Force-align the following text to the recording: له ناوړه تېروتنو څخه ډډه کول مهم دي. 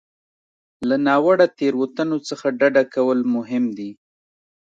له 0.87 0.95
ناوړه 1.07 1.47
تېروتنو 1.59 2.17
څخه 2.27 2.47
ډډه 2.59 2.83
کول 2.93 3.19
مهم 3.35 3.63
دي. 3.77 3.91